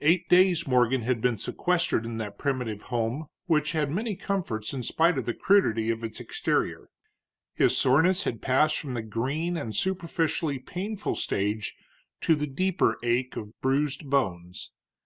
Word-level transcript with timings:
Eight 0.00 0.26
days 0.30 0.66
Morgan 0.66 1.02
had 1.02 1.20
been 1.20 1.36
sequestered 1.36 2.06
in 2.06 2.16
that 2.16 2.38
primitive 2.38 2.84
home, 2.84 3.26
which 3.44 3.72
had 3.72 3.90
many 3.90 4.16
comforts 4.16 4.72
in 4.72 4.82
spite 4.82 5.18
of 5.18 5.26
the 5.26 5.34
crudity 5.34 5.90
of 5.90 6.02
its 6.02 6.18
exterior. 6.18 6.88
His 7.52 7.76
soreness 7.76 8.24
had 8.24 8.40
passed 8.40 8.78
from 8.78 8.94
the 8.94 9.02
green 9.02 9.58
and 9.58 9.76
superficially 9.76 10.58
painful 10.60 11.14
stage 11.14 11.76
to 12.22 12.34
the 12.34 12.46
deeper 12.46 12.96
ache 13.02 13.36
of 13.36 13.52
bruised 13.60 14.08
bones. 14.08 14.70